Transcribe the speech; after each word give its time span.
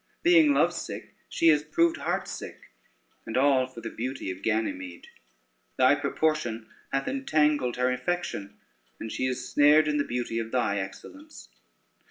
Being 0.23 0.55
lovesick, 0.55 1.13
she 1.29 1.49
is 1.49 1.61
proved 1.61 1.97
heartsick, 1.97 2.71
and 3.27 3.37
all 3.37 3.67
for 3.67 3.81
the 3.81 3.89
beauty 3.91 4.31
of 4.31 4.41
Ganymede. 4.41 5.05
Thy 5.77 5.93
proportion 5.93 6.67
hath 6.91 7.07
entangled 7.07 7.75
her 7.75 7.91
affection, 7.91 8.57
and 8.99 9.11
she 9.11 9.27
is 9.27 9.47
snared 9.47 9.87
in 9.87 9.97
the 9.97 10.03
beauty 10.03 10.39
of 10.39 10.49
thy 10.49 10.79
excellence. 10.79 11.49